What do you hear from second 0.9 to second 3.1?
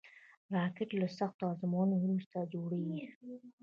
له سختو ازموینو وروسته جوړېږي